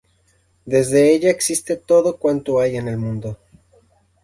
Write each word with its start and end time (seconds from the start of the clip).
Desde 0.65 1.13
ella 1.13 1.29
existe 1.29 1.75
todo 1.77 2.17
cuanto 2.17 2.59
hay 2.59 2.75
en 2.75 2.87
el 2.87 2.97
mundo. 2.97 3.37